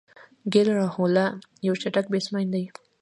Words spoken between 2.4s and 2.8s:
دئ.